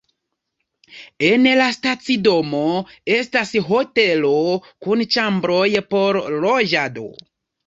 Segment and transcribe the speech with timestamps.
[1.25, 2.61] En la stacidomo
[3.17, 4.33] estas hotelo
[4.87, 7.07] kun ĉambroj por loĝado.